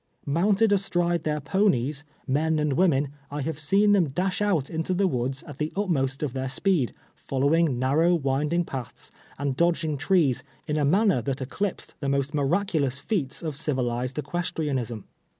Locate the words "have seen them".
3.43-4.09